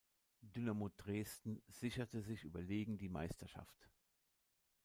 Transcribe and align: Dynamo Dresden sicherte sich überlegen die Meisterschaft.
Dynamo 0.41 0.89
Dresden 0.89 1.61
sicherte 1.67 2.23
sich 2.23 2.43
überlegen 2.43 2.97
die 2.97 3.07
Meisterschaft. 3.07 3.87